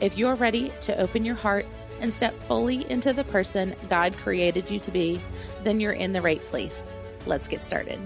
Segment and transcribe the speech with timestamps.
[0.00, 1.66] If you're ready to open your heart
[2.00, 5.20] and step fully into the person God created you to be,
[5.62, 6.94] then you're in the right place.
[7.26, 8.00] Let's get started.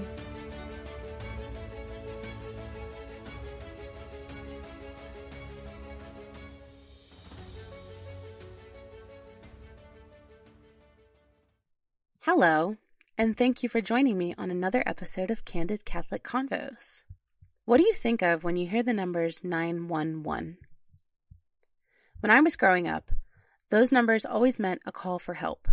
[12.20, 12.76] Hello,
[13.16, 17.04] and thank you for joining me on another episode of Candid Catholic Convos.
[17.64, 20.58] What do you think of when you hear the numbers 911?
[22.20, 23.10] When I was growing up,
[23.70, 25.68] those numbers always meant a call for help.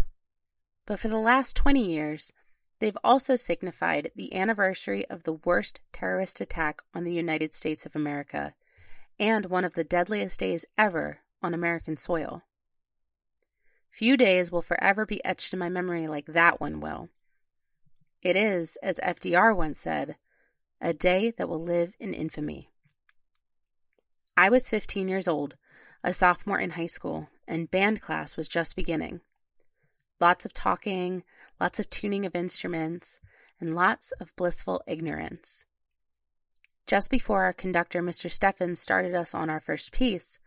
[0.85, 2.33] But for the last 20 years,
[2.79, 7.95] they've also signified the anniversary of the worst terrorist attack on the United States of
[7.95, 8.53] America
[9.17, 12.43] and one of the deadliest days ever on American soil.
[13.89, 17.09] Few days will forever be etched in my memory like that one will.
[18.21, 20.17] It is, as FDR once said,
[20.81, 22.69] a day that will live in infamy.
[24.35, 25.55] I was 15 years old
[26.05, 29.21] a sophomore in high school, and band class was just beginning.
[30.21, 31.23] Lots of talking,
[31.59, 33.19] lots of tuning of instruments,
[33.59, 35.65] and lots of blissful ignorance.
[36.85, 38.29] Just before our conductor, Mr.
[38.29, 40.37] Steffens, started us on our first piece,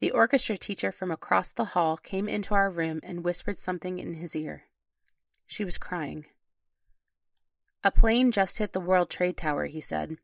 [0.00, 4.14] the orchestra teacher from across the hall came into our room and whispered something in
[4.14, 4.64] his ear.
[5.46, 6.26] She was crying.
[7.84, 10.16] A plane just hit the World Trade Tower, he said.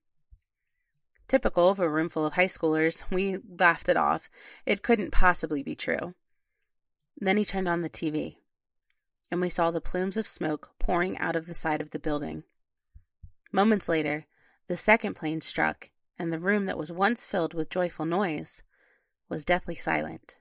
[1.32, 4.28] Typical of a room full of high schoolers, we laughed it off.
[4.66, 6.12] It couldn't possibly be true.
[7.16, 8.36] Then he turned on the TV,
[9.30, 12.44] and we saw the plumes of smoke pouring out of the side of the building.
[13.50, 14.26] Moments later,
[14.66, 15.88] the second plane struck,
[16.18, 18.62] and the room that was once filled with joyful noise
[19.30, 20.36] was deathly silent.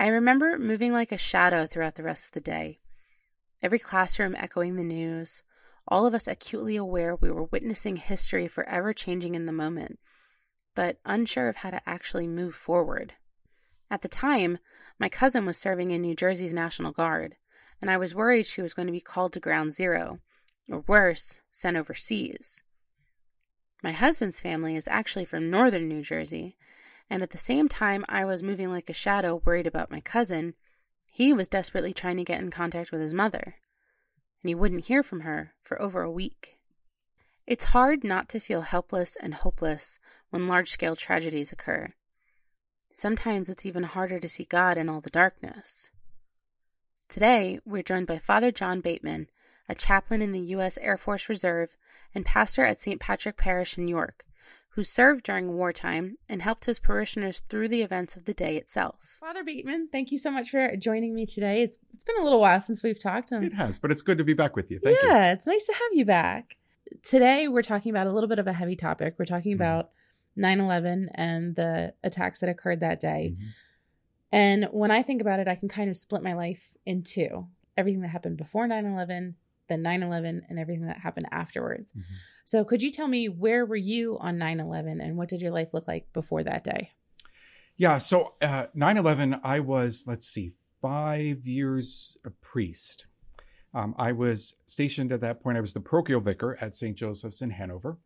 [0.00, 2.80] I remember moving like a shadow throughout the rest of the day,
[3.62, 5.42] every classroom echoing the news,
[5.90, 9.98] all of us acutely aware we were witnessing history forever changing in the moment,
[10.74, 13.14] but unsure of how to actually move forward.
[13.90, 14.58] At the time,
[14.98, 17.36] my cousin was serving in New Jersey's National Guard,
[17.80, 20.20] and I was worried she was going to be called to ground zero,
[20.68, 22.62] or worse, sent overseas.
[23.82, 26.58] My husband's family is actually from northern New Jersey,
[27.08, 30.52] and at the same time I was moving like a shadow, worried about my cousin,
[31.10, 33.54] he was desperately trying to get in contact with his mother
[34.42, 36.58] and he wouldn't hear from her for over a week.
[37.46, 39.98] It's hard not to feel helpless and hopeless
[40.30, 41.94] when large scale tragedies occur.
[42.92, 45.90] Sometimes it's even harder to see God in all the darkness.
[47.08, 49.28] Today, we're joined by Father John Bateman,
[49.68, 50.76] a chaplain in the U.S.
[50.78, 51.76] Air Force Reserve
[52.14, 53.00] and pastor at St.
[53.00, 54.26] Patrick Parish in York,
[54.78, 59.16] who served during wartime and helped his parishioners through the events of the day itself.
[59.18, 61.62] Father Bateman, thank you so much for joining me today.
[61.62, 63.32] It's it's been a little while since we've talked.
[63.32, 64.78] Um, it has, but it's good to be back with you.
[64.78, 65.14] Thank yeah, you.
[65.14, 66.58] Yeah, it's nice to have you back.
[67.02, 69.16] Today we're talking about a little bit of a heavy topic.
[69.18, 69.62] We're talking mm-hmm.
[69.62, 69.90] about
[70.38, 73.34] 9/11 and the attacks that occurred that day.
[73.34, 73.46] Mm-hmm.
[74.30, 77.48] And when I think about it, I can kind of split my life in two.
[77.76, 79.34] Everything that happened before 9/11
[79.68, 81.92] then 9-11 and everything that happened afterwards.
[81.92, 82.14] Mm-hmm.
[82.44, 85.68] so could you tell me where were you on 9-11 and what did your life
[85.72, 86.92] look like before that day?
[87.76, 93.06] Yeah so uh, 9-11 i was let's see five years a priest.
[93.74, 97.42] Um, i was stationed at that point i was the parochial vicar at st joseph's
[97.42, 97.98] in hanover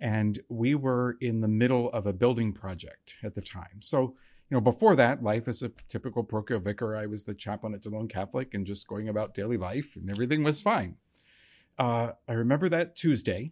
[0.00, 3.80] and we were in the middle of a building project at the time.
[3.80, 4.14] So
[4.54, 7.82] you know, before that, life as a typical parochial vicar, I was the chaplain at
[7.82, 10.94] DeLone Catholic and just going about daily life, and everything was fine.
[11.76, 13.50] Uh, I remember that Tuesday,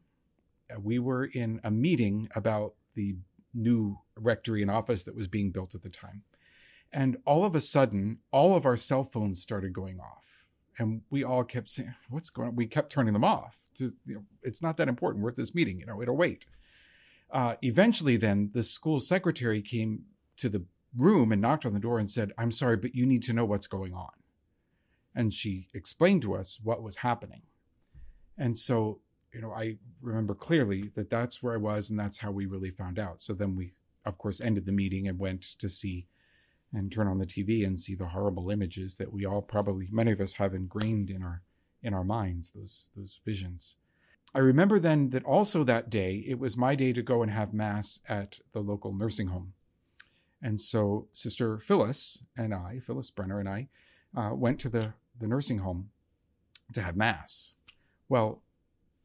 [0.72, 3.16] uh, we were in a meeting about the
[3.52, 6.22] new rectory and office that was being built at the time.
[6.92, 10.46] And all of a sudden, all of our cell phones started going off.
[10.78, 12.54] And we all kept saying, What's going on?
[12.54, 13.56] We kept turning them off.
[13.78, 15.24] To, you know, it's not that important.
[15.24, 16.46] We're at this meeting, you know, it'll wait.
[17.28, 20.04] Uh, eventually, then the school secretary came
[20.36, 20.64] to the
[20.96, 23.44] room and knocked on the door and said, I'm sorry, but you need to know
[23.44, 24.10] what's going on.
[25.14, 27.42] And she explained to us what was happening.
[28.38, 29.00] And so,
[29.32, 32.70] you know, I remember clearly that that's where I was and that's how we really
[32.70, 33.22] found out.
[33.22, 33.72] So then we,
[34.04, 36.06] of course, ended the meeting and went to see
[36.72, 40.12] and turn on the TV and see the horrible images that we all probably, many
[40.12, 41.42] of us have ingrained in our,
[41.82, 43.76] in our minds, those, those visions.
[44.34, 47.52] I remember then that also that day, it was my day to go and have
[47.52, 49.52] mass at the local nursing home
[50.42, 53.68] And so Sister Phyllis and I, Phyllis Brenner and I,
[54.16, 55.90] uh, went to the, the nursing home
[56.74, 57.54] to have Mass.
[58.08, 58.42] Well,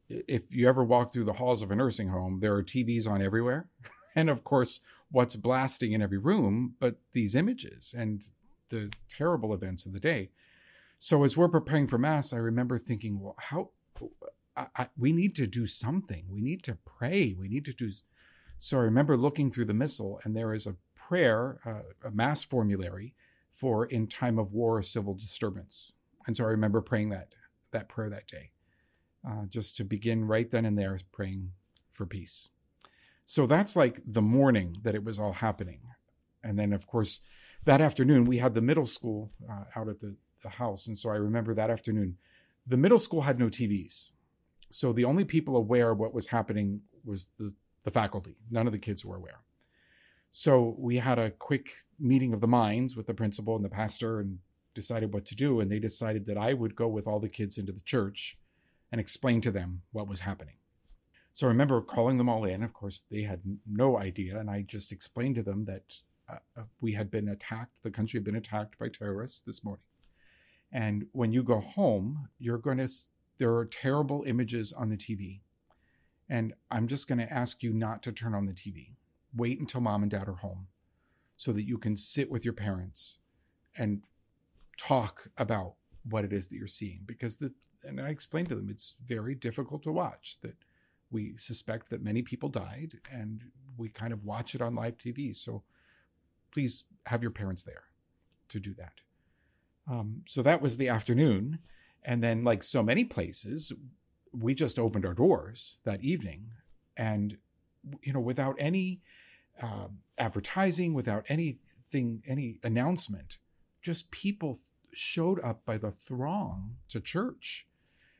[0.08, 3.22] if you ever walk through the halls of a nursing home, there are TVs on
[3.22, 3.68] everywhere.
[4.16, 4.80] and of course,
[5.10, 8.24] what's blasting in every room but these images and
[8.70, 10.30] the terrible events of the day.
[10.98, 13.70] So as we're preparing for Mass, I remember thinking, well, how
[14.56, 16.24] I, I, we need to do something.
[16.30, 17.36] We need to pray.
[17.38, 17.92] We need to do.
[18.58, 20.76] So I remember looking through the missal, and there is a
[21.08, 23.14] prayer, uh, a Mass formulary
[23.52, 25.94] for in time of war civil disturbance.
[26.26, 27.34] And so I remember praying that
[27.70, 28.50] that prayer that day,
[29.26, 31.52] uh, just to begin right then and there praying
[31.92, 32.50] for peace.
[33.24, 35.80] So that's like the morning that it was all happening,
[36.42, 37.20] and then of course
[37.64, 41.10] that afternoon we had the middle school uh, out at the, the house, and so
[41.10, 42.16] I remember that afternoon
[42.66, 44.12] the middle school had no TVs,
[44.70, 48.36] so the only people aware of what was happening was the the faculty.
[48.50, 49.40] None of the kids were aware.
[50.30, 54.20] So we had a quick meeting of the minds with the principal and the pastor
[54.20, 54.38] and
[54.74, 55.60] decided what to do.
[55.60, 58.38] And they decided that I would go with all the kids into the church
[58.92, 60.56] and explain to them what was happening.
[61.32, 62.62] So I remember calling them all in.
[62.62, 64.38] Of course, they had no idea.
[64.38, 65.94] And I just explained to them that
[66.28, 69.84] uh, uh, we had been attacked, the country had been attacked by terrorists this morning.
[70.70, 72.88] And when you go home, you're going to,
[73.38, 75.40] there are terrible images on the TV.
[76.28, 78.96] And I'm just going to ask you not to turn on the TV
[79.38, 80.66] wait until mom and dad are home
[81.36, 83.20] so that you can sit with your parents
[83.76, 84.02] and
[84.76, 85.74] talk about
[86.08, 87.52] what it is that you're seeing because the
[87.84, 90.56] and I explained to them it's very difficult to watch that
[91.10, 93.44] we suspect that many people died and
[93.76, 95.62] we kind of watch it on live TV so
[96.52, 97.84] please have your parents there
[98.48, 98.94] to do that.
[99.90, 101.58] Um, so that was the afternoon.
[102.02, 103.72] And then like so many places
[104.32, 106.50] we just opened our doors that evening
[106.96, 107.38] and
[108.02, 109.00] you know without any
[109.62, 113.38] um, advertising, without anything, any announcement.
[113.82, 114.58] Just people
[114.92, 117.66] showed up by the throng to church.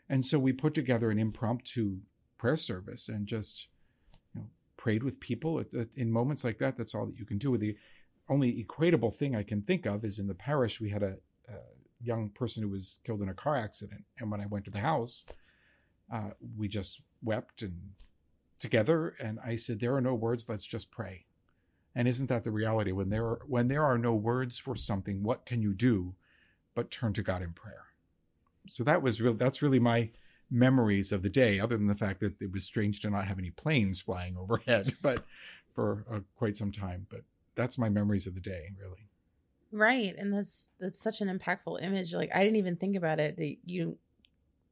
[0.09, 1.99] And so we put together an impromptu
[2.39, 3.69] prayer service and just
[4.35, 4.47] you know,
[4.77, 5.63] prayed with people.
[5.97, 7.57] In moments like that, that's all that you can do.
[7.59, 7.77] The
[8.29, 11.17] only equatable thing I can think of is in the parish, we had a,
[11.49, 11.59] a
[12.01, 14.05] young person who was killed in a car accident.
[14.19, 15.27] And when I went to the house,
[16.13, 17.91] uh, we just wept and
[18.59, 19.15] together.
[19.21, 21.27] And I said, There are no words, let's just pray.
[21.95, 22.93] And isn't that the reality?
[22.93, 26.15] When there are, when there are no words for something, what can you do
[26.75, 27.87] but turn to God in prayer?
[28.69, 29.35] So that was real.
[29.35, 30.11] That's really my
[30.51, 33.39] memories of the day, other than the fact that it was strange to not have
[33.39, 35.25] any planes flying overhead, but
[35.73, 37.07] for uh, quite some time.
[37.11, 37.23] But
[37.55, 39.09] that's my memories of the day, really.
[39.71, 42.15] Right, and that's that's such an impactful image.
[42.15, 43.37] Like I didn't even think about it.
[43.37, 43.99] That you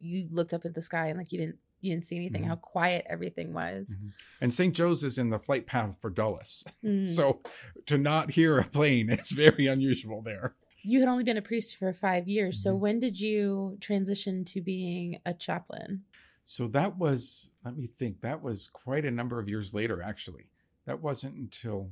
[0.00, 2.50] you looked up at the sky and like you didn't you didn't see anything, mm-hmm.
[2.50, 3.96] how quiet everything was.
[3.96, 4.08] Mm-hmm.
[4.40, 4.74] And St.
[4.74, 6.64] Joe's is in the flight path for Dulles.
[6.84, 7.06] Mm-hmm.
[7.16, 7.40] So
[7.86, 10.54] to not hear a plane is very unusual there.
[10.82, 12.62] You had only been a priest for five years.
[12.62, 12.80] So mm-hmm.
[12.80, 16.02] when did you transition to being a chaplain?
[16.44, 20.46] So that was, let me think, that was quite a number of years later, actually.
[20.84, 21.90] That wasn't until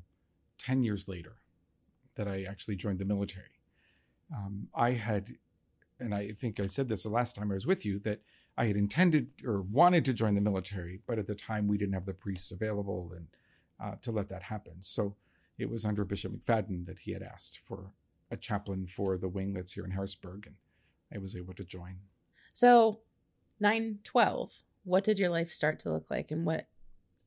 [0.58, 1.36] 10 years later
[2.14, 3.60] that I actually joined the military.
[4.34, 5.36] Um, I had,
[5.98, 8.20] and I think I said this the last time I was with you, that
[8.56, 11.94] I had intended or wanted to join the military, but at the time we didn't
[11.94, 13.26] have the priests available and
[13.82, 14.74] uh, to let that happen.
[14.82, 15.16] So
[15.58, 17.90] it was under Bishop McFadden that he had asked for
[18.30, 20.56] a chaplain for the wing that's here in Harrisburg, and
[21.12, 21.98] I was able to join.
[22.52, 23.00] So,
[23.60, 24.62] nine twelve.
[24.84, 26.66] What did your life start to look like, and what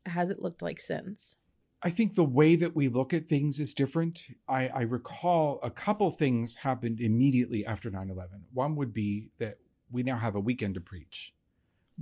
[0.06, 1.38] has it looked like since?
[1.82, 4.22] I think the way that we look at things is different.
[4.48, 8.46] I, I recall a couple things happened immediately after 9 11.
[8.52, 9.60] One would be that
[9.92, 11.34] we now have a weekend to preach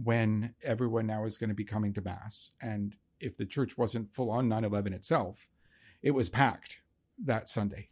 [0.02, 2.52] when everyone now is going to be coming to mass.
[2.62, 5.48] And if the church wasn't full on 9 11 itself,
[6.02, 6.82] it was packed
[7.24, 7.90] that Sunday.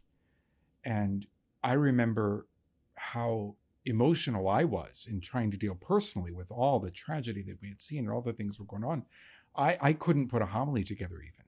[0.83, 1.27] And
[1.63, 2.47] I remember
[2.95, 7.69] how emotional I was in trying to deal personally with all the tragedy that we
[7.69, 9.05] had seen and all the things were going on.
[9.55, 11.45] I, I couldn't put a homily together even.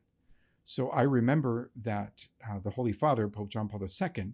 [0.63, 4.33] So I remember that uh, the Holy Father, Pope John Paul II,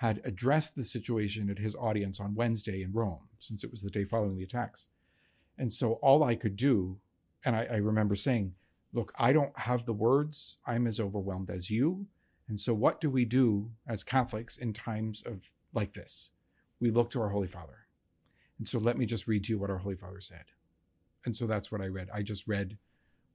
[0.00, 3.90] had addressed the situation at his audience on Wednesday in Rome, since it was the
[3.90, 4.88] day following the attacks.
[5.58, 6.96] And so all I could do,
[7.44, 8.54] and I, I, remember saying,
[8.94, 10.56] Look, I don't have the words.
[10.66, 12.06] I'm as overwhelmed as you.
[12.48, 16.32] And so what do we do as Catholics in times of like this?
[16.80, 17.86] We look to our Holy Father.
[18.58, 20.46] And so let me just read to you what our Holy Father said.
[21.26, 22.08] And so that's what I read.
[22.12, 22.78] I just read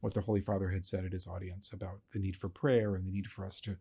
[0.02, 3.06] what the Holy Father had said at his audience about the need for prayer and
[3.06, 3.78] the need for us to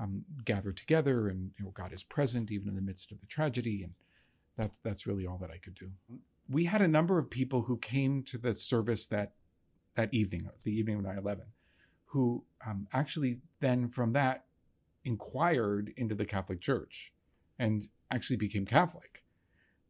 [0.00, 3.26] um, gather together, and you know, God is present even in the midst of the
[3.26, 3.94] tragedy, and
[4.56, 5.90] that that's really all that I could do.
[6.48, 9.32] We had a number of people who came to the service that
[9.94, 11.40] that evening, the evening of 9/11,
[12.06, 14.44] who um, actually then from that
[15.04, 17.12] inquired into the Catholic Church
[17.58, 19.24] and actually became Catholic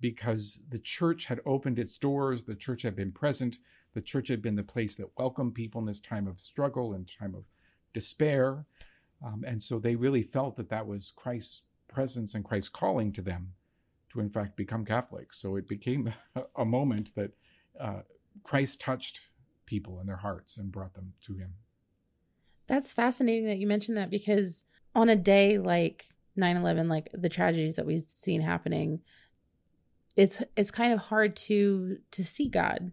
[0.01, 3.59] because the church had opened its doors, the church had been present,
[3.95, 7.09] the church had been the place that welcomed people in this time of struggle and
[7.09, 7.45] time of
[7.93, 8.65] despair.
[9.25, 13.23] Um, and so they really felt that that was Christ's presence and Christ's calling to
[13.23, 13.55] them
[14.13, 15.39] to, in fact, become Catholics.
[15.39, 16.13] So it became
[16.57, 17.33] a moment that
[17.79, 18.01] uh,
[18.43, 19.29] Christ touched
[19.67, 21.55] people in their hearts and brought them to Him.
[22.67, 26.07] That's fascinating that you mentioned that because on a day like
[26.37, 29.01] 9/11 like the tragedies that we've seen happening
[30.17, 32.93] it's it's kind of hard to to see God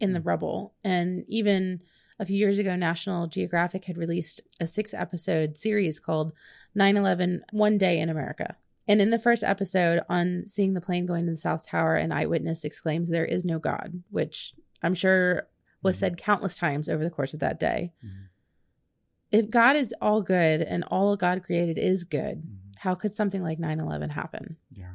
[0.00, 0.26] in the mm.
[0.26, 1.80] rubble and even
[2.18, 6.32] a few years ago National Geographic had released a 6 episode series called
[6.76, 8.56] 9/11 One Day in America
[8.86, 12.12] and in the first episode on seeing the plane going to the South Tower an
[12.12, 15.48] eyewitness exclaims there is no God which I'm sure
[15.82, 16.00] was mm.
[16.00, 17.92] said countless times over the course of that day.
[18.04, 18.24] Mm-hmm
[19.34, 22.70] if God is all good and all God created is good, mm-hmm.
[22.76, 24.56] how could something like 9 11 happen?
[24.70, 24.92] Yeah.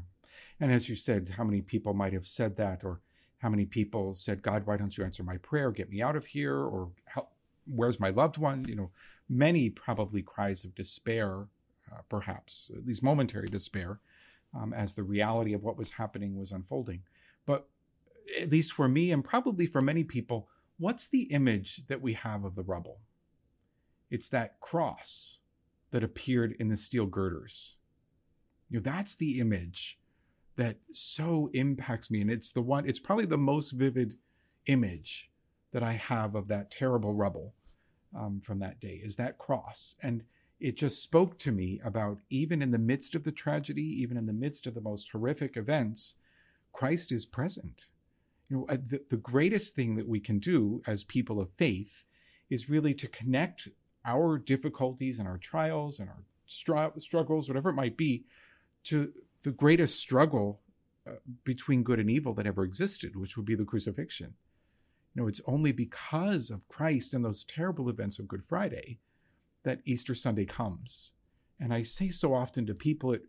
[0.62, 3.02] And as you said, how many people might have said that, or
[3.40, 5.72] how many people said, God, why don't you answer my prayer?
[5.72, 6.92] Get me out of here, or
[7.66, 8.66] where's my loved one?
[8.66, 8.92] You know,
[9.28, 11.48] many probably cries of despair,
[11.92, 14.00] uh, perhaps, at least momentary despair,
[14.54, 17.04] um, as the reality of what was happening was unfolding.
[17.46, 17.68] But
[18.40, 22.44] at least for me, and probably for many people, what's the image that we have
[22.44, 23.00] of the rubble?
[24.12, 25.40] It's that cross
[25.92, 27.78] that appeared in the steel girders.
[28.70, 29.98] You know, that's the image
[30.60, 32.20] that so impacts me.
[32.20, 34.18] And it's the one, it's probably the most vivid
[34.66, 35.32] image
[35.72, 37.54] that I have of that terrible rubble
[38.16, 39.96] um, from that day is that cross.
[40.04, 40.24] And
[40.60, 44.26] it just spoke to me about even in the midst of the tragedy, even in
[44.26, 46.16] the midst of the most horrific events,
[46.74, 47.86] Christ is present.
[48.50, 52.04] You know, the, the greatest thing that we can do as people of faith
[52.50, 53.70] is really to connect
[54.04, 58.26] our difficulties and our trials and our str- struggles, whatever it might be,
[58.86, 60.62] to the greatest struggle
[61.08, 64.34] uh, between good and evil that ever existed, which would be the crucifixion.
[65.14, 69.00] You know, it's only because of Christ and those terrible events of Good Friday
[69.64, 71.14] that Easter Sunday comes.
[71.60, 73.24] And I say so often to people, it,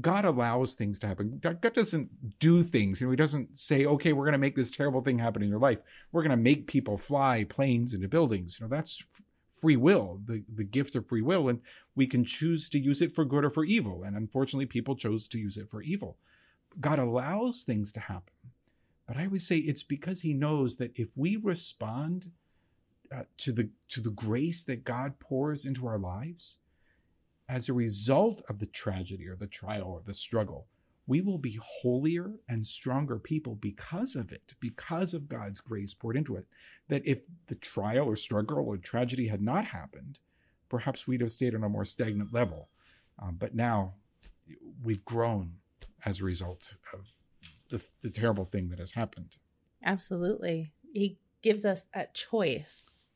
[0.00, 1.40] God allows things to happen.
[1.40, 3.00] God doesn't do things.
[3.00, 5.48] You know, He doesn't say, "Okay, we're going to make this terrible thing happen in
[5.48, 5.82] your life.
[6.12, 9.02] We're going to make people fly planes into buildings." You know, that's
[9.64, 11.62] free will, the, the gift of free will, and
[11.94, 14.02] we can choose to use it for good or for evil.
[14.02, 16.18] And unfortunately, people chose to use it for evil.
[16.78, 18.34] God allows things to happen.
[19.06, 22.30] But I would say it's because he knows that if we respond
[23.10, 26.58] uh, to the to the grace that God pours into our lives
[27.48, 30.66] as a result of the tragedy or the trial or the struggle,
[31.06, 36.16] we will be holier and stronger people because of it, because of God's grace poured
[36.16, 36.46] into it.
[36.88, 40.18] That if the trial or struggle or tragedy had not happened,
[40.68, 42.68] perhaps we'd have stayed on a more stagnant level.
[43.20, 43.94] Um, but now
[44.82, 45.54] we've grown
[46.04, 47.06] as a result of
[47.68, 49.36] the, the terrible thing that has happened.
[49.84, 50.72] Absolutely.
[50.92, 53.06] He gives us that choice.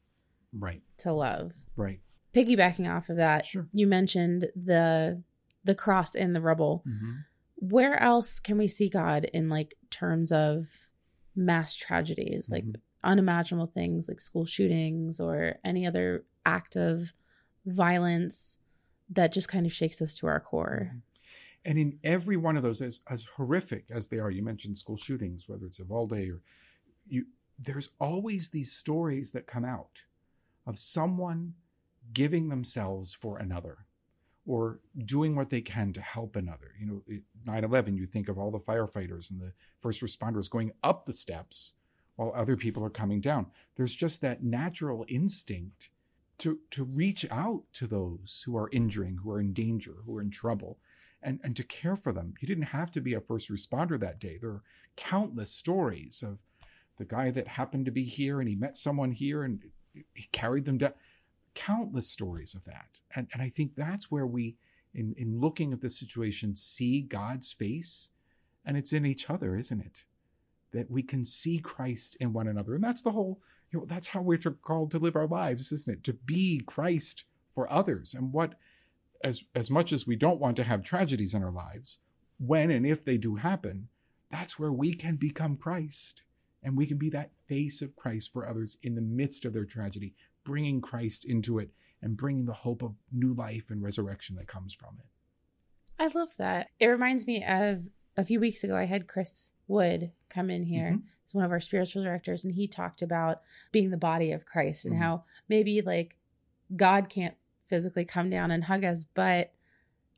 [0.52, 0.82] Right.
[0.98, 1.52] To love.
[1.76, 2.00] Right.
[2.34, 3.66] Piggybacking off of that, sure.
[3.72, 5.22] you mentioned the
[5.64, 6.84] the cross in the rubble.
[6.86, 7.12] Mm-hmm
[7.60, 10.68] where else can we see God in like terms of
[11.34, 12.54] mass tragedies, mm-hmm.
[12.54, 12.64] like
[13.04, 17.12] unimaginable things like school shootings or any other act of
[17.66, 18.58] violence
[19.10, 20.88] that just kind of shakes us to our core?
[20.90, 20.98] Mm-hmm.
[21.64, 24.96] And in every one of those, as, as horrific as they are, you mentioned school
[24.96, 26.40] shootings, whether it's Uvalde or
[27.06, 27.26] you,
[27.58, 30.04] there's always these stories that come out
[30.66, 31.54] of someone
[32.12, 33.78] giving themselves for another
[34.48, 36.72] or doing what they can to help another.
[36.80, 40.72] You know, 9 11, you think of all the firefighters and the first responders going
[40.82, 41.74] up the steps
[42.16, 43.48] while other people are coming down.
[43.76, 45.90] There's just that natural instinct
[46.38, 50.22] to, to reach out to those who are injuring, who are in danger, who are
[50.22, 50.78] in trouble,
[51.22, 52.32] and, and to care for them.
[52.40, 54.38] You didn't have to be a first responder that day.
[54.40, 54.62] There are
[54.96, 56.38] countless stories of
[56.96, 59.62] the guy that happened to be here and he met someone here and
[60.14, 60.94] he carried them down
[61.58, 62.88] countless stories of that.
[63.14, 64.56] And, and I think that's where we,
[64.94, 68.10] in, in looking at the situation, see God's face.
[68.64, 70.04] And it's in each other, isn't it?
[70.72, 72.74] That we can see Christ in one another.
[72.74, 73.40] And that's the whole,
[73.72, 76.04] you know, that's how we're called to live our lives, isn't it?
[76.04, 78.14] To be Christ for others.
[78.14, 78.54] And what,
[79.24, 81.98] as, as much as we don't want to have tragedies in our lives,
[82.38, 83.88] when and if they do happen,
[84.30, 86.24] that's where we can become Christ.
[86.62, 89.64] And we can be that face of Christ for others in the midst of their
[89.64, 90.14] tragedy,
[90.48, 91.68] bringing Christ into it
[92.00, 95.06] and bringing the hope of new life and resurrection that comes from it.
[96.02, 96.68] I love that.
[96.80, 97.82] It reminds me of
[98.16, 100.92] a few weeks ago, I had Chris Wood come in here.
[100.92, 101.06] Mm-hmm.
[101.24, 104.86] He's one of our spiritual directors, and he talked about being the body of Christ
[104.86, 105.02] and mm-hmm.
[105.02, 106.16] how maybe like
[106.74, 107.34] God can't
[107.66, 109.52] physically come down and hug us, but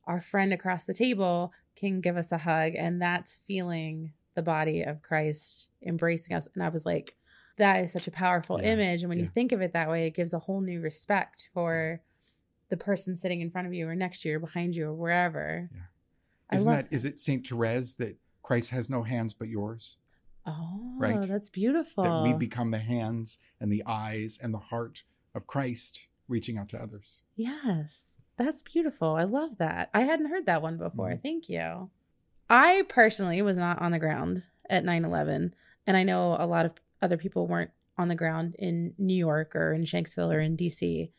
[0.07, 2.75] our friend across the table can give us a hug.
[2.77, 6.47] And that's feeling the body of Christ embracing us.
[6.55, 7.17] And I was like,
[7.61, 8.73] that is such a powerful Yeah.
[8.73, 9.03] image.
[9.03, 12.01] And when you think of it that way, it gives a whole new respect for
[12.69, 14.95] the person sitting in front of you or next to you or behind you or
[14.95, 15.71] wherever.
[15.73, 16.57] Yeah.
[16.57, 17.47] Isn't love that, is it St.
[17.47, 19.97] Therese that Christ has no hands but yours?
[20.47, 21.21] Oh, Right.
[21.23, 22.03] that's beautiful.
[22.05, 26.69] That we become the hands and the eyes and the heart of Christ reaching out
[26.71, 27.25] to others.
[27.37, 29.15] Yes, that's beautiful.
[29.17, 29.91] I love that.
[29.93, 31.11] I hadn't heard that one before.
[31.11, 31.23] Mhm.
[31.23, 31.91] Thank you.
[32.49, 35.55] I personally was not on the ground at 9 11,
[35.87, 39.55] and I know a lot of other people weren't on the ground in New York
[39.55, 41.11] or in Shanksville or in DC,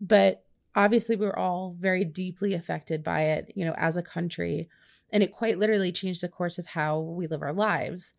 [0.00, 4.68] but obviously we were all very deeply affected by it, you know, as a country,
[5.10, 8.18] and it quite literally changed the course of how we live our lives.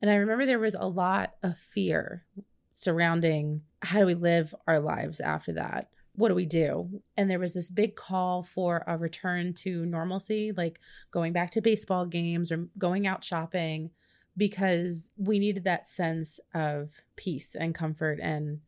[0.00, 2.24] And I remember there was a lot of fear
[2.72, 5.88] surrounding how do we live our lives after that?
[6.14, 7.02] What do we do?
[7.16, 10.78] And there was this big call for a return to normalcy, like
[11.10, 13.90] going back to baseball games or going out shopping,
[14.36, 18.60] because we needed that sense of peace and comfort and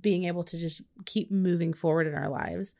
[0.00, 2.74] being able to just keep moving forward in our lives.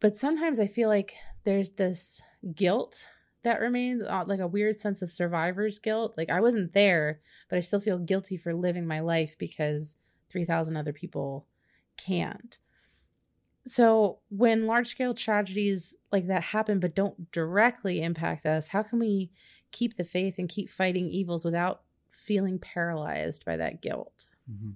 [0.00, 2.22] But sometimes I feel like there's this
[2.54, 3.06] guilt
[3.42, 6.14] that remains, uh, like a weird sense of survivor's guilt.
[6.16, 9.96] Like I wasn't there, but I still feel guilty for living my life because
[10.28, 11.46] 3,000 other people
[11.96, 12.58] can't.
[13.66, 18.98] So, when large scale tragedies like that happen but don't directly impact us, how can
[18.98, 19.30] we
[19.74, 24.26] keep the faith and keep fighting evils without feeling paralyzed by that guilt?
[24.50, 24.70] Mm-hmm.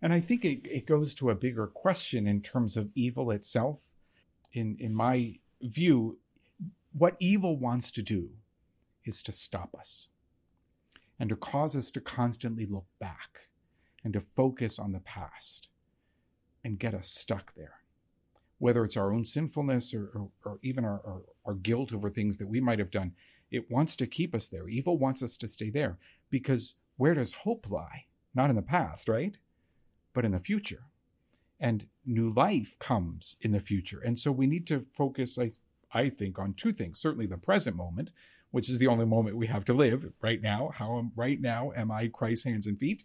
[0.00, 3.84] And I think it, it goes to a bigger question in terms of evil itself.
[4.52, 6.18] In, in my view,
[6.92, 8.30] what evil wants to do
[9.04, 10.08] is to stop us
[11.20, 13.48] and to cause us to constantly look back
[14.02, 15.68] and to focus on the past
[16.64, 17.76] and get us stuck there.
[18.58, 22.38] Whether it's our own sinfulness or, or, or even our, our, our guilt over things
[22.38, 23.12] that we might have done,
[23.52, 24.66] it wants to keep us there.
[24.66, 25.98] Evil wants us to stay there
[26.30, 28.06] because where does hope lie?
[28.34, 29.36] Not in the past, right?
[30.14, 30.84] But in the future.
[31.60, 34.00] And new life comes in the future.
[34.00, 35.52] And so we need to focus, I,
[35.92, 36.98] I think, on two things.
[36.98, 38.10] Certainly the present moment,
[38.50, 40.72] which is the only moment we have to live right now.
[40.74, 43.04] How am, right now am I Christ's hands and feet?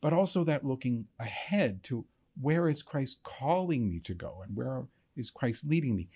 [0.00, 2.04] But also that looking ahead to
[2.38, 4.84] where is Christ calling me to go and where
[5.16, 6.08] is Christ leading me?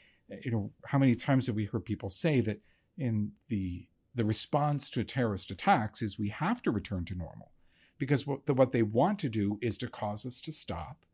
[0.42, 2.60] You know, how many times have we heard people say that
[3.00, 7.52] in the the response to terrorist attacks is we have to return to normal
[7.96, 11.04] because what, the, what they want to do is to cause us to stop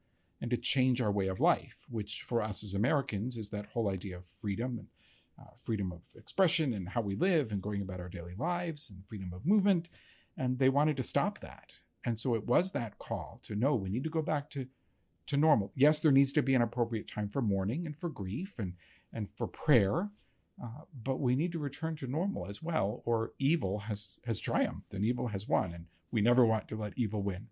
[0.40, 3.90] and to change our way of life, which for us as Americans is that whole
[3.90, 4.86] idea of freedom and
[5.38, 9.04] uh, freedom of expression and how we live and going about our daily lives and
[9.06, 9.90] freedom of movement.
[10.36, 11.80] And they wanted to stop that.
[12.04, 14.66] And so it was that call to no, we need to go back to,
[15.26, 15.72] to normal.
[15.74, 18.74] Yes, there needs to be an appropriate time for mourning and for grief and,
[19.12, 20.10] and for prayer.
[20.62, 24.94] Uh, but we need to return to normal as well, or evil has has triumphed
[24.94, 27.48] and evil has won, and we never want to let evil win.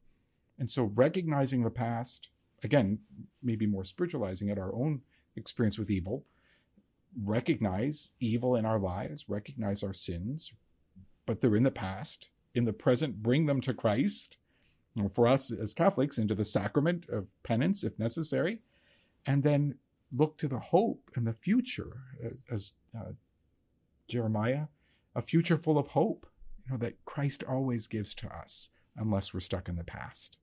[0.59, 2.31] And so, recognizing the past,
[2.63, 3.01] again,
[3.43, 5.03] maybe more spiritualizing it, our own
[5.37, 6.25] experience with evil,
[7.23, 10.53] recognize evil in our lives, recognize our sins,
[11.27, 12.31] but they're in the past.
[12.55, 14.39] In the present, bring them to Christ.
[14.95, 18.61] You know, for us as Catholics, into the sacrament of penance if necessary,
[19.27, 19.75] and then
[20.13, 23.13] look to the hope and the future as, as uh,
[24.09, 24.67] Jeremiah,
[25.15, 26.27] a future full of hope,
[26.65, 30.39] you know, that Christ always gives to us unless we're stuck in the past.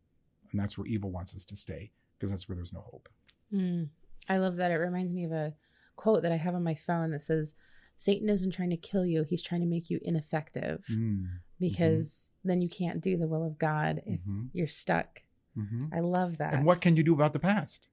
[0.52, 3.08] And that's where evil wants us to stay because that's where there's no hope.
[3.54, 3.90] Mm,
[4.30, 4.72] I love that.
[4.72, 5.54] It reminds me of a
[5.96, 7.56] quote that I have on my phone that says,
[7.96, 11.28] Satan isn't trying to kill you, he's trying to make you ineffective Mm,
[11.60, 15.22] because then you can't do the will of God if mhm, you're stuck.
[15.56, 15.90] mhm.
[15.94, 16.54] I love that.
[16.56, 17.88] And what can you do about the past?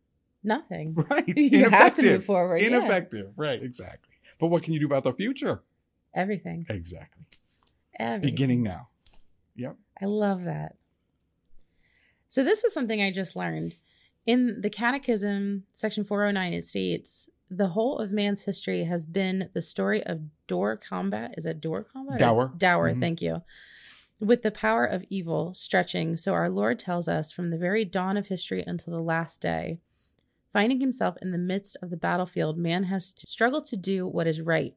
[0.48, 0.94] Nothing.
[1.10, 1.28] Right.
[1.28, 2.24] You have to move Ineffective.
[2.24, 2.60] forward.
[2.60, 2.66] yeah.
[2.68, 3.32] Ineffective.
[3.38, 3.62] Right.
[3.62, 4.14] Exactly.
[4.40, 5.62] But what can you do about the future?
[6.14, 6.66] Everything.
[6.68, 7.24] Exactly.
[7.98, 8.30] Everything.
[8.30, 8.88] Beginning now.
[9.56, 9.76] Yep.
[10.02, 10.76] I love that.
[12.28, 13.74] So this was something I just learned.
[14.26, 19.62] In the Catechism, section 409, it states the whole of man's history has been the
[19.62, 21.34] story of door combat.
[21.38, 22.18] Is that door combat?
[22.18, 22.52] Dower.
[22.56, 23.00] Dower, Mhm.
[23.00, 23.42] thank you.
[24.20, 28.16] With the power of evil stretching, so our Lord tells us from the very dawn
[28.16, 29.78] of history until the last day.
[30.52, 34.26] Finding himself in the midst of the battlefield, man has to struggle to do what
[34.26, 34.74] is right.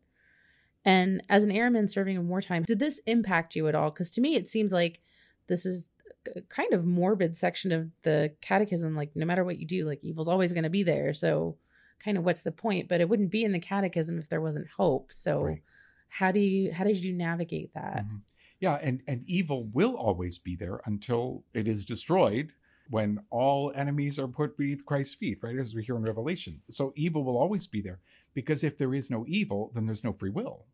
[0.83, 3.89] And as an airman serving in wartime, did this impact you at all?
[3.91, 4.99] Because to me, it seems like
[5.47, 5.89] this is
[6.35, 8.95] a kind of morbid section of the catechism.
[8.95, 11.13] Like, no matter what you do, like, evil's always going to be there.
[11.13, 11.57] So,
[11.99, 12.89] kind of what's the point?
[12.89, 15.11] But it wouldn't be in the catechism if there wasn't hope.
[15.11, 15.61] So, Right.
[16.09, 18.05] how do you how did you navigate that?
[18.05, 18.21] Mhm.
[18.59, 22.53] Yeah, and, and evil will always be there until it is destroyed.
[22.91, 25.57] When all enemies are put beneath Christ's feet, right?
[25.57, 26.61] As we hear in Revelation.
[26.69, 27.99] So evil will always be there
[28.33, 30.65] because if there is no evil, then there's no free will.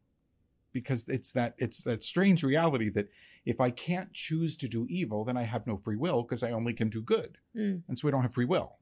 [0.73, 3.09] Because it's that it's that strange reality that
[3.45, 6.51] if I can't choose to do evil, then I have no free will because I
[6.51, 7.37] only can do good.
[7.55, 7.83] Mm.
[7.87, 8.77] And so we don't have free will.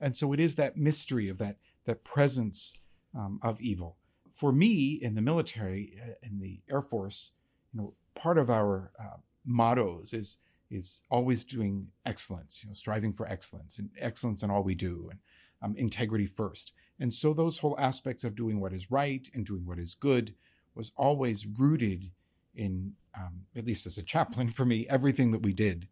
[0.00, 1.56] And so it is that mystery of that
[1.86, 2.78] that presence
[3.16, 3.96] um, of evil.
[4.32, 7.32] For me, in the military, uh, in the Air Force,
[7.72, 10.38] you know, part of our uh, mottos is
[10.74, 15.08] is always doing excellence, you know, striving for excellence and excellence in all we do,
[15.10, 15.20] and
[15.62, 16.72] um, integrity first.
[16.98, 20.34] And so those whole aspects of doing what is right and doing what is good
[20.74, 22.10] was always rooted
[22.54, 25.88] in, um, at least as a chaplain for me, everything that we did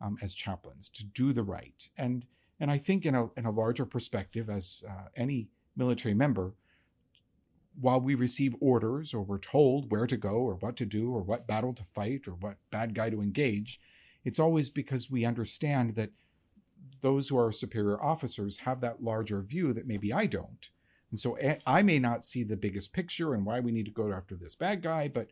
[0.00, 1.88] um, as chaplains to do the right.
[1.96, 2.26] And
[2.60, 6.54] and I think in a in a larger perspective, as uh, any military member,
[7.80, 11.22] while we receive orders or we're told where to go or what to do or
[11.22, 13.80] what battle to fight or what bad guy to engage,
[14.24, 16.10] it's always because we understand that
[17.00, 20.70] those who are superior officers have that larger view that maybe I don't.
[21.10, 23.90] And so eh, I may not see the biggest picture and why we need to
[23.90, 25.28] go after this bad guy, but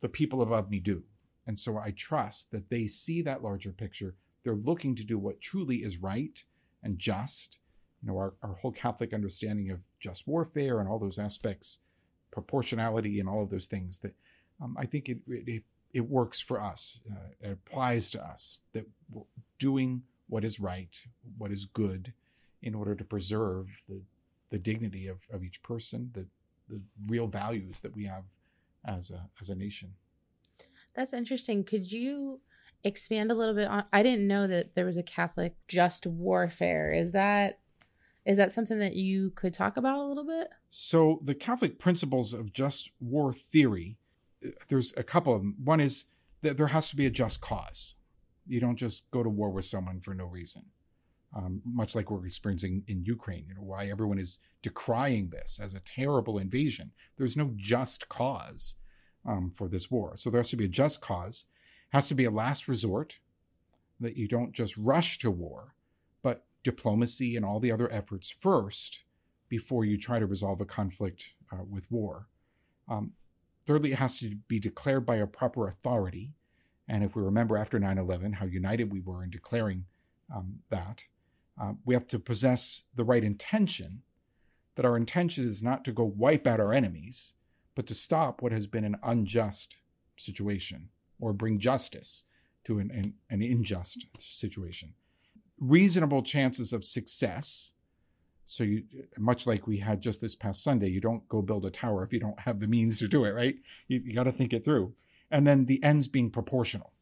[0.00, 1.04] the people above me do.
[1.46, 4.16] And so I trust that they see that larger picture.
[4.42, 6.42] They're looking to do what truly is right
[6.82, 7.60] and just.
[8.02, 11.80] You know, our, our whole Catholic understanding of just warfare and all those aspects,
[12.30, 14.14] proportionality and all of those things that
[14.62, 15.62] um, I think it, it, it
[15.94, 17.00] works for us.
[17.10, 19.22] Uh, it applies to us that we're
[19.58, 21.04] doing what is right,
[21.36, 22.12] what is good,
[22.62, 24.02] in order to preserve the,
[24.50, 26.26] the dignity of, of each person, the,
[26.68, 28.24] the real values that we have
[28.84, 29.94] as a, as a nation.
[30.94, 31.64] That's interesting.
[31.64, 32.40] Could you
[32.84, 36.92] expand a little bit on I didn't know that there was a Catholic just warfare.
[36.92, 37.60] Is that
[38.24, 40.50] is that something that you could talk about a little bit?
[40.68, 43.96] So the Catholic principles of just war theory
[44.68, 45.56] there's a couple of them.
[45.62, 46.04] One is
[46.42, 47.96] that there has to be a just cause.
[48.46, 50.66] You don't just go to war with someone for no reason.
[51.36, 55.74] Um, much like we're experiencing in Ukraine, you know, why everyone is decrying this as
[55.74, 56.92] a terrible invasion.
[57.18, 58.76] There's no just cause
[59.26, 60.16] um, for this war.
[60.16, 61.44] So there has to be a just cause,
[61.90, 63.18] has to be a last resort,
[64.00, 65.74] that you don't just rush to war,
[66.22, 69.04] but diplomacy and all the other efforts first
[69.48, 72.28] before you try to resolve a conflict uh, with war.
[72.88, 73.12] Um,
[73.68, 76.32] Thirdly, it has to be declared by a proper authority.
[76.88, 79.84] And if we remember after 9 11 how united we were in declaring
[80.34, 81.04] um, that,
[81.60, 84.00] uh, we have to possess the right intention,
[84.76, 87.34] that our intention is not to go wipe out our enemies,
[87.74, 89.80] but to stop what has been an unjust
[90.16, 90.88] situation
[91.20, 92.24] or bring justice
[92.64, 94.94] to an, an, an unjust situation.
[95.60, 97.74] Reasonable chances of success
[98.50, 98.84] so you,
[99.18, 102.14] much like we had just this past Sunday, you don't go build a tower if
[102.14, 103.56] you don't have the means to do it, right?
[103.88, 104.94] You, you got to think it through.
[105.30, 106.94] And then the ends being proportional.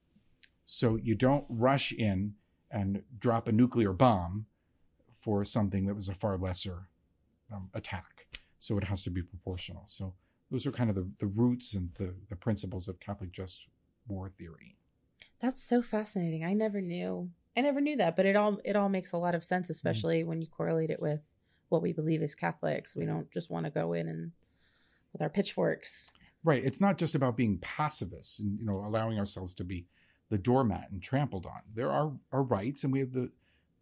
[0.64, 2.34] So you don't rush in
[2.68, 4.46] and drop a nuclear bomb
[5.20, 6.88] for something that was a far lesser
[7.54, 8.26] um, attack.
[8.58, 9.84] So it has to be proportional.
[9.86, 10.14] So
[10.50, 13.68] those are kind of the, the roots and the, the principles of Catholic just
[14.08, 14.74] war theory.
[15.38, 16.44] That's so fascinating.
[16.44, 17.30] I never knew.
[17.56, 20.20] I never knew that, but it all it all makes a lot of sense, especially
[20.20, 20.28] mm-hmm.
[20.28, 21.20] when you correlate it with
[21.68, 22.96] what we believe as Catholics.
[22.96, 24.32] We don't just want to go in and
[25.12, 26.12] with our pitchforks.
[26.44, 26.64] Right.
[26.64, 29.86] It's not just about being pacifists and you know allowing ourselves to be
[30.28, 31.60] the doormat and trampled on.
[31.74, 33.30] There are our rights, and we have the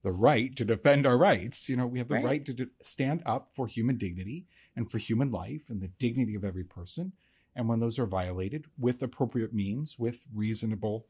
[0.02, 1.68] the right to defend our rights.
[1.68, 4.90] You know, we have the right, right to do, stand up for human dignity and
[4.90, 7.12] for human life and the dignity of every person.
[7.56, 11.06] And when those are violated, with appropriate means, with reasonable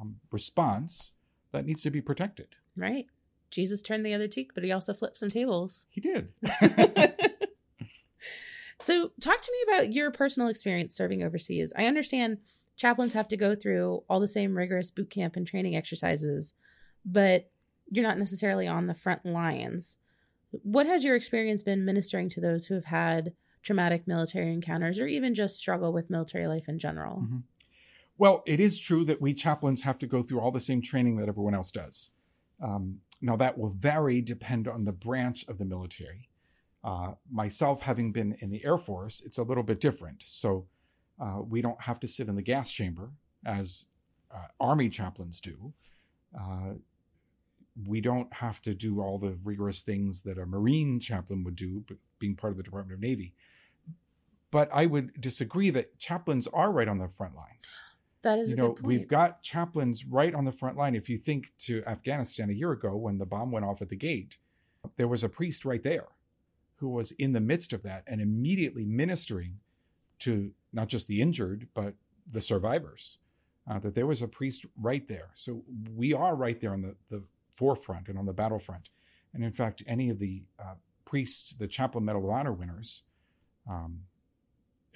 [0.00, 1.12] um, response,
[1.52, 2.48] that needs to be protected.
[2.76, 3.06] Right.
[3.50, 5.86] Jesus turned the other cheek, but he also flipped some tables.
[5.92, 6.28] He did.
[8.80, 11.72] so, talk to me about your personal experience serving overseas.
[11.76, 12.38] I understand
[12.76, 16.54] chaplains have to go through all the same rigorous boot camp and training exercises,
[17.04, 17.50] but
[17.90, 19.98] you're not necessarily on the front lines.
[20.50, 23.32] What has your experience been ministering to those who have had
[23.62, 27.22] traumatic military encounters or even just struggle with military life in general?
[27.22, 27.38] Mm-hmm.
[28.16, 31.16] Well, it is true that we chaplains have to go through all the same training
[31.16, 32.10] that everyone else does.
[32.60, 36.28] Um, now, that will vary depend on the branch of the military.
[36.84, 40.22] Uh, myself, having been in the Air Force, it's a little bit different.
[40.24, 40.66] So
[41.20, 43.10] uh, we don't have to sit in the gas chamber
[43.44, 43.86] as
[44.32, 45.72] uh, Army chaplains do.
[46.38, 46.74] Uh,
[47.86, 51.84] we don't have to do all the rigorous things that a Marine chaplain would do,
[52.18, 53.34] being part of the Department of Navy.
[54.50, 57.58] But I would disagree that chaplains are right on the front line.
[58.22, 60.94] That is, you know, we've got chaplains right on the front line.
[60.96, 63.96] If you think to Afghanistan a year ago when the bomb went off at the
[63.96, 64.38] gate,
[64.96, 66.08] there was a priest right there
[66.76, 69.60] who was in the midst of that and immediately ministering
[70.20, 71.94] to not just the injured but
[72.30, 73.18] the survivors.
[73.68, 75.30] uh, that there was a priest right there.
[75.34, 75.62] So
[75.94, 77.22] we are right there on the, the
[77.54, 78.88] forefront and on the battlefront.
[79.34, 83.02] And in fact, any of the uh, priests, the Chaplain Medal of Honor winners,
[83.68, 84.00] um,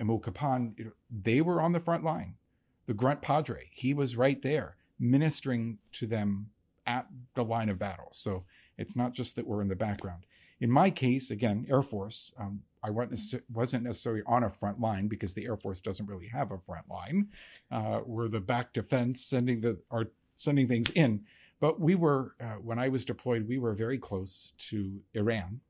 [0.01, 2.37] Emil Kapaun, they were on the front line.
[2.87, 6.51] The Grunt Padre, he was right there ministering to them
[6.87, 8.09] at the line of battle.
[8.13, 8.45] So
[8.79, 10.25] it's not just that we're in the background.
[10.61, 15.35] In my case, again, Air Force, um, I wasn't necessarily on a front line because
[15.35, 17.29] the Air Force doesn't really have a front line.
[17.71, 21.23] Uh, we're the back defense, sending the are sending things in.
[21.61, 25.61] But we were uh, when I was deployed, we were very close to Iran,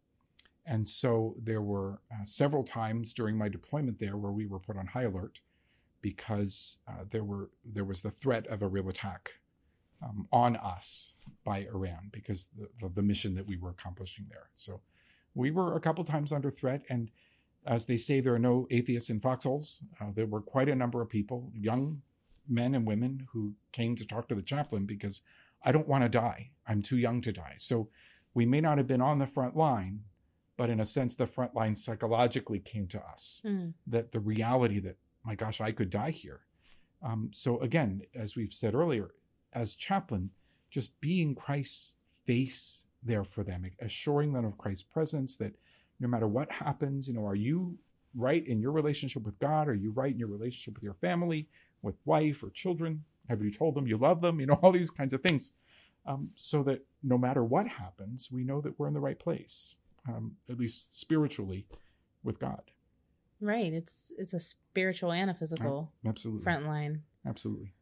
[0.65, 4.79] and so there were uh, several times during my deployment there where we were put
[4.79, 5.41] on high alert
[6.03, 9.41] because uh, there were there was the threat of a real attack
[10.03, 12.49] um, on us by Iran because
[12.81, 14.51] the, the mission that we were accomplishing there.
[14.55, 14.81] So
[15.35, 16.83] we were a couple times under threat.
[16.91, 17.11] And
[17.67, 19.83] as they say, there are no atheists in foxholes.
[20.01, 22.03] Uh, there were quite a number of people, young
[22.49, 25.23] men and women, who came to talk to the chaplain because
[25.65, 26.51] I don't want to die.
[26.67, 27.55] I'm too young to die.
[27.59, 27.89] So
[28.35, 30.01] we may not have been on the front line,
[30.57, 33.43] but in a sense, the front line psychologically came to us.
[33.45, 33.75] Mm.
[33.87, 36.41] That the reality that, my gosh, I could die here.
[37.03, 39.11] Um, so again, as we've said earlier,
[39.53, 40.31] as chaplain,
[40.71, 45.55] just being Christ's face there for them, assuring them of Christ's presence that
[46.01, 47.79] no matter what happens, you know, are you
[48.15, 49.69] right in your relationship with God?
[49.69, 51.49] Are you right in your relationship with your family,
[51.83, 53.05] with wife or children?
[53.29, 54.41] Have you told them you love them?
[54.41, 55.53] You know, all these kinds of things.
[56.05, 59.77] Um, so that no matter what happens, we know that we're in the right place,
[60.09, 61.67] um, at least spiritually,
[62.25, 62.63] with God.
[63.43, 63.73] Right.
[63.73, 67.03] It's it's a spiritual and a physical absolutely front line.
[67.27, 67.73] Absolutely.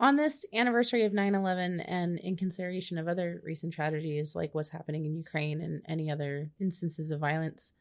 [0.00, 4.70] On this anniversary of 9 11 and in consideration of other recent tragedies like what's
[4.70, 7.74] happening in Ukraine and any other instances of violence,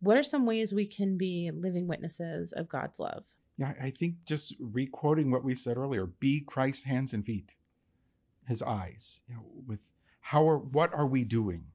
[0.00, 3.28] what are some ways we can be living witnesses of God's love?
[3.56, 7.54] Yeah, I think just requoting what we said earlier be Christ's hands and feet,
[8.46, 9.80] his eyes, you know, with
[10.20, 11.68] how are, what are we doing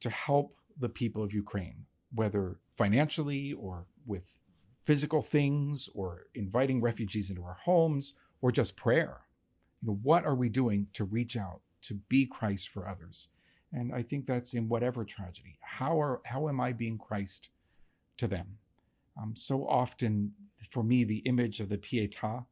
[0.00, 4.38] to help the people of Ukraine, whether financially or with
[4.84, 9.22] physical things or inviting refugees into our homes or just prayer.
[9.82, 13.28] You know, what are we doing to reach out, to be Christ for others?
[13.72, 15.58] And I think that's in whatever tragedy.
[15.60, 17.50] How are how am I being Christ
[18.18, 18.58] to them?
[19.20, 20.32] Um, so often,
[20.70, 22.46] for me, the image of the Pietà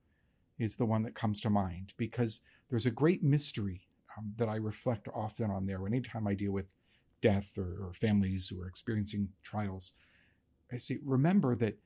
[0.59, 3.83] is the one that comes to mind because there's a great mystery
[4.17, 5.87] um, that I reflect often on there.
[5.87, 6.75] Anytime I deal with
[7.21, 9.95] death or, or families who are experiencing trials,
[10.73, 11.79] I say, remember that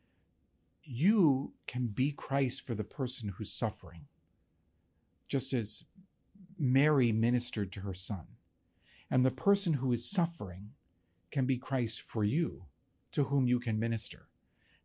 [0.83, 4.07] you can be Christ for the person who's suffering,
[5.29, 5.85] just as
[6.59, 8.27] Mary ministered to her son.
[9.11, 10.71] And the person who is suffering
[11.31, 12.65] can be Christ for you,
[13.13, 14.29] to whom you can minister.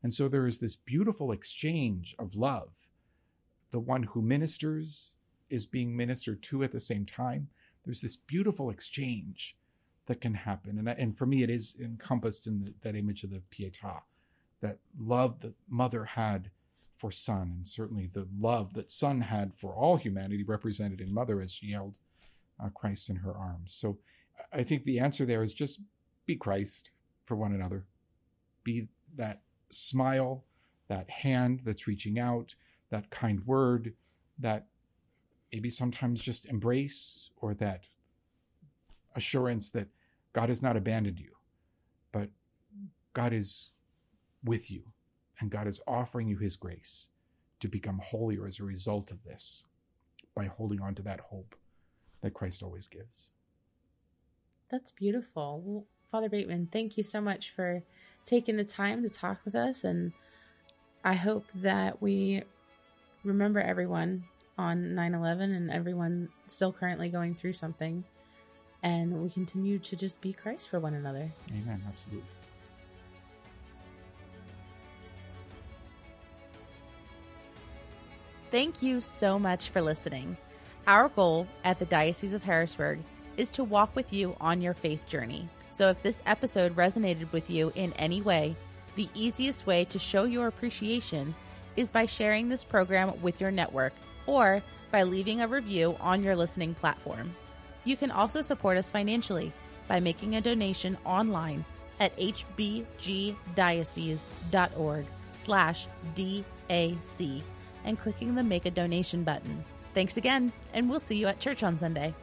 [0.02, 2.74] And so there is this beautiful exchange of love.
[3.72, 5.14] The one who ministers
[5.50, 7.48] is being ministered to at the same time.
[7.86, 9.56] There's this beautiful exchange
[10.08, 10.78] that can happen.
[10.78, 14.02] And, and for me, it is encompassed in the, that image of the Pietà
[14.62, 16.50] that love that mother had
[16.96, 21.42] for son, and certainly the love that son had for all humanity represented in mother
[21.42, 21.98] as she held
[22.64, 23.74] uh, Christ in her arms.
[23.74, 23.98] So
[24.54, 25.82] I think the answer there is just
[26.26, 26.92] be Christ
[27.24, 27.86] for one another.
[28.64, 30.46] Be that smile,
[30.88, 32.56] that hand that's reaching out,
[32.90, 33.94] that kind word,
[34.40, 34.68] that
[35.52, 37.84] maybe sometimes just embrace, or that
[39.16, 39.88] assurance that
[40.34, 41.32] God has not abandoned you,
[42.12, 42.30] but
[43.14, 43.72] God is
[44.44, 44.84] with you,
[45.40, 47.12] and God is offering you His grace
[47.60, 49.66] to become holier as a result of this
[50.36, 51.56] by holding on to that hope
[52.22, 53.32] that Christ always gives.
[54.70, 55.62] That's beautiful.
[55.64, 57.84] Well, Father Bateman, thank you so much for
[58.26, 59.84] taking the time to talk with us.
[59.84, 60.14] And
[61.04, 62.44] I hope that we
[63.24, 64.26] remember everyone
[64.58, 68.04] on 9 11 and everyone still currently going through something.
[68.84, 71.32] And we continue to just be Christ for one another.
[71.52, 71.82] Amen.
[71.88, 72.28] Absolutely.
[78.52, 80.38] Thank you so much for listening.
[80.86, 83.00] Our goal at the Diocese of Harrisburg
[83.38, 85.48] is to walk with you on your faith journey.
[85.72, 88.56] So if this episode resonated with you in any way,
[88.96, 91.34] the easiest way to show your appreciation
[91.76, 93.94] is by sharing this program with your network
[94.28, 97.36] or by leaving a review on your listening platform.
[97.84, 99.52] You can also support us financially
[99.88, 101.66] by making a donation online
[102.00, 107.42] at hbgdiocese.org slash DAC
[107.86, 109.64] and clicking the Make a Donation button.
[109.94, 112.14] Thanks again, and we'll see you at church on Sunday.